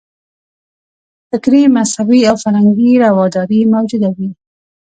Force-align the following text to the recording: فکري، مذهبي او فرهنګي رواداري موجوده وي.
فکري، 1.29 1.61
مذهبي 1.77 2.19
او 2.29 2.35
فرهنګي 2.43 2.91
رواداري 3.05 3.61
موجوده 3.73 4.09
وي. 4.15 4.29